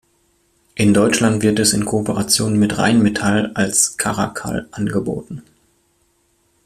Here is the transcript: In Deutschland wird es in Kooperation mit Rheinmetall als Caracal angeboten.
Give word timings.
In 0.73 0.95
Deutschland 0.95 1.43
wird 1.43 1.59
es 1.59 1.73
in 1.73 1.85
Kooperation 1.85 2.57
mit 2.57 2.79
Rheinmetall 2.79 3.51
als 3.53 3.97
Caracal 3.99 4.67
angeboten. 4.71 5.43